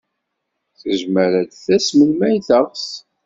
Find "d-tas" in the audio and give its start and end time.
1.49-1.87